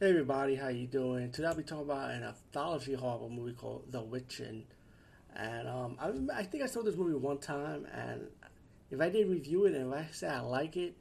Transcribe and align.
Hey 0.00 0.10
everybody, 0.10 0.54
how 0.54 0.68
you 0.68 0.86
doing? 0.86 1.32
Today 1.32 1.48
I'll 1.48 1.56
be 1.56 1.64
talking 1.64 1.86
about 1.86 2.12
an 2.12 2.22
anthology 2.22 2.94
horror 2.94 3.28
movie 3.28 3.54
called 3.54 3.90
The 3.90 4.00
Witching. 4.00 4.62
And 5.34 5.66
um, 5.66 5.96
I, 6.00 6.38
I 6.38 6.42
think 6.44 6.62
I 6.62 6.66
saw 6.66 6.82
this 6.82 6.94
movie 6.94 7.14
one 7.14 7.38
time, 7.38 7.84
and 7.92 8.28
if 8.92 9.00
I 9.00 9.08
did 9.08 9.28
review 9.28 9.64
it 9.64 9.74
and 9.74 9.92
if 9.92 9.98
I 9.98 10.06
say 10.12 10.28
I 10.28 10.38
like 10.38 10.76
it, 10.76 10.94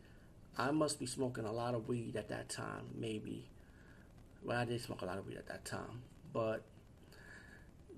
I 0.57 0.71
must 0.71 0.99
be 0.99 1.05
smoking 1.05 1.45
a 1.45 1.51
lot 1.51 1.75
of 1.75 1.87
weed 1.87 2.15
at 2.15 2.29
that 2.29 2.49
time, 2.49 2.85
maybe. 2.95 3.47
Well, 4.43 4.57
I 4.57 4.65
did 4.65 4.81
smoke 4.81 5.03
a 5.03 5.05
lot 5.05 5.19
of 5.19 5.27
weed 5.27 5.37
at 5.37 5.47
that 5.47 5.63
time. 5.63 6.01
But 6.33 6.63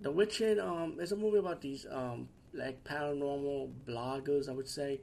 The 0.01 0.11
Witching 0.11 0.59
um, 0.59 0.97
is 0.99 1.13
a 1.13 1.15
movie 1.15 1.37
about 1.37 1.61
these 1.61 1.85
um, 1.89 2.27
like 2.53 2.83
paranormal 2.83 3.71
bloggers, 3.87 4.49
I 4.49 4.51
would 4.51 4.67
say, 4.67 4.99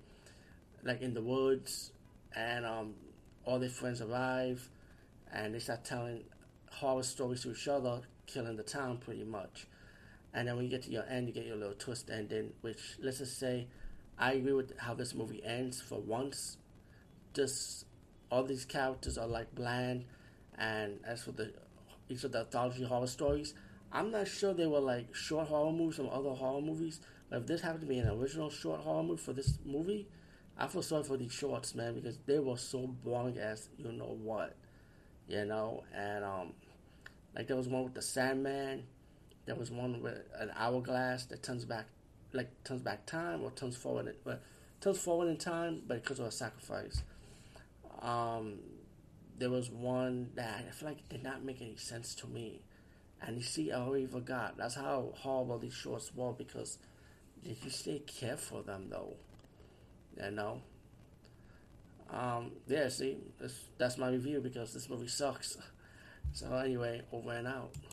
like 0.84 1.00
in 1.00 1.14
the 1.14 1.22
woods, 1.22 1.92
and 2.34 2.66
um, 2.66 2.94
all 3.46 3.58
their 3.58 3.70
friends 3.70 4.02
arrive 4.02 4.68
and 5.32 5.54
they 5.54 5.58
start 5.58 5.84
telling 5.84 6.24
horror 6.70 7.02
stories 7.02 7.42
to 7.42 7.52
each 7.52 7.69
other, 7.69 8.01
killing 8.27 8.56
the 8.56 8.62
town 8.62 8.98
pretty 8.98 9.24
much. 9.24 9.66
And 10.34 10.46
then 10.46 10.56
when 10.56 10.66
you 10.66 10.70
get 10.70 10.82
to 10.82 10.91
your 10.91 11.05
end, 11.09 11.28
you 11.28 11.34
get 11.34 11.46
your 11.46 11.56
little 11.56 11.74
twist 11.74 12.10
ending, 12.10 12.52
which 12.60 12.96
let's 13.01 13.18
just 13.18 13.38
say, 13.38 13.68
I 14.18 14.32
agree 14.32 14.52
with 14.52 14.78
how 14.78 14.95
this 14.95 15.15
movie 15.15 15.42
ends. 15.45 15.80
For 15.80 15.98
once, 15.98 16.59
just 17.34 17.87
all 18.30 18.45
these 18.45 18.65
characters 18.65 19.16
are 19.18 19.27
like 19.27 19.54
bland, 19.54 20.04
and 20.59 20.98
as 21.06 21.23
for 21.24 21.32
the 21.32 21.52
each 22.09 22.23
of 22.24 22.32
the 22.32 22.40
anthology 22.40 22.84
horror 22.84 23.06
stories, 23.06 23.54
I'm 23.93 24.10
not 24.10 24.29
sure 24.29 24.54
they 24.54 24.66
were 24.66 24.80
like 24.80 25.15
short 25.15 25.48
horror 25.48 25.73
movies 25.73 25.96
from 25.96 26.09
other 26.10 26.30
horror 26.30 26.60
movies. 26.60 27.01
But 27.29 27.40
if 27.40 27.46
this 27.46 27.60
happened 27.62 27.80
to 27.80 27.87
be 27.87 27.98
an 27.98 28.09
original 28.09 28.51
short 28.51 28.80
horror 28.80 29.02
movie 29.02 29.23
for 29.23 29.32
this 29.32 29.59
movie, 29.65 30.06
I 30.56 30.66
feel 30.68 30.82
sorry 30.82 31.02
for 31.02 31.16
these 31.16 31.32
shorts, 31.32 31.74
man, 31.74 31.95
because 31.95 32.18
they 32.27 32.38
were 32.38 32.56
so 32.56 32.87
boring 32.87 33.38
as 33.38 33.68
you 33.77 33.90
know 33.90 34.16
what 34.23 34.54
you 35.29 35.45
know, 35.45 35.85
and 35.95 36.25
um, 36.25 36.53
like 37.35 37.48
there 37.48 37.57
was 37.57 37.69
one 37.69 37.85
with 37.85 37.95
the 37.95 38.03
Sandman, 38.03 38.85
there 39.47 39.55
was 39.55 39.71
one 39.71 40.02
with 40.02 40.18
an 40.38 40.51
hourglass 40.57 41.27
that 41.27 41.43
turns 41.43 41.65
back, 41.65 41.87
like 42.33 42.51
turns 42.65 42.83
back 42.83 43.07
time 43.07 43.43
or 43.43 43.51
turns 43.51 43.77
forward, 43.77 44.15
but 44.24 44.43
turns 44.80 44.99
forward 44.99 45.29
in 45.29 45.37
time, 45.37 45.83
but 45.87 46.02
because 46.02 46.18
of 46.18 46.27
a 46.27 46.30
sacrifice. 46.30 47.02
Um, 48.01 48.59
there 49.38 49.51
was 49.51 49.71
one 49.71 50.30
that 50.35 50.65
I 50.68 50.71
feel 50.71 50.88
like 50.88 51.09
did 51.09 51.23
not 51.23 51.45
make 51.45 51.61
any 51.61 51.77
sense 51.77 52.15
to 52.16 52.27
me, 52.27 52.61
and 53.21 53.37
you 53.37 53.43
see, 53.43 53.73
I 53.73 53.80
already 53.80 54.07
forgot. 54.07 54.57
That's 54.57 54.74
how 54.74 55.13
horrible 55.15 55.59
these 55.59 55.74
shorts 55.74 56.13
were 56.15 56.33
because 56.33 56.79
you 57.43 57.71
stay 57.71 58.01
care 58.01 58.37
for 58.37 58.63
them 58.63 58.88
though? 58.90 59.15
You 60.23 60.30
know. 60.30 60.63
Um, 62.10 62.52
yeah, 62.66 62.88
see, 62.88 63.16
that's, 63.40 63.54
that's 63.79 63.99
my 63.99 64.10
review 64.10 64.41
because 64.41 64.72
this 64.75 64.88
movie 64.88 65.09
sucks. 65.09 65.56
So 66.32 66.53
anyway, 66.53 67.00
over 67.12 67.32
and 67.32 67.47
out. 67.47 67.71